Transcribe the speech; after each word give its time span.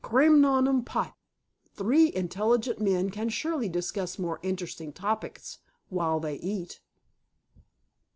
Cré 0.03 0.35
nom 0.35 0.65
d'un 0.65 0.83
pipe! 0.83 1.13
Three 1.75 2.11
intelligent 2.11 2.81
men 2.81 3.11
can 3.11 3.29
surely 3.29 3.69
discuss 3.69 4.17
more 4.17 4.39
interesting 4.41 4.91
topics 4.91 5.59
while 5.89 6.19
they 6.19 6.37
eat!" 6.37 6.81